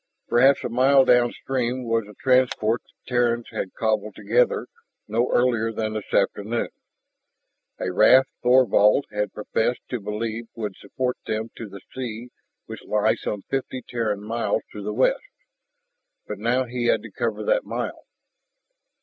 Perhaps 0.29 0.63
a 0.63 0.69
mile 0.69 1.05
downstream 1.05 1.87
was 1.87 2.05
the 2.07 2.15
transport 2.15 2.81
the 2.81 3.07
Terrans 3.07 3.49
had 3.51 3.75
cobbled 3.75 4.15
together 4.15 4.65
no 5.07 5.29
earlier 5.31 5.71
than 5.71 5.93
this 5.93 6.11
afternoon, 6.11 6.69
a 7.79 7.93
raft 7.93 8.31
Thorvald 8.41 9.05
had 9.11 9.31
professed 9.31 9.87
to 9.89 9.99
believe 10.01 10.47
would 10.55 10.75
support 10.77 11.17
them 11.27 11.51
to 11.55 11.69
the 11.69 11.81
sea 11.93 12.31
which 12.65 12.83
lay 12.83 13.15
some 13.15 13.43
fifty 13.43 13.83
Terran 13.87 14.23
miles 14.23 14.63
to 14.71 14.81
the 14.81 14.91
west. 14.91 15.21
But 16.25 16.39
now 16.39 16.63
he 16.63 16.85
had 16.85 17.03
to 17.03 17.11
cover 17.11 17.43
that 17.43 17.63
mile. 17.63 18.07